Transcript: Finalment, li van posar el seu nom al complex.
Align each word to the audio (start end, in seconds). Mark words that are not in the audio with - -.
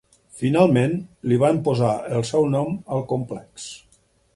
Finalment, 0.37 0.95
li 1.33 1.39
van 1.45 1.61
posar 1.69 1.93
el 2.19 2.27
seu 2.33 2.51
nom 2.59 2.77
al 2.97 3.09
complex. 3.17 3.73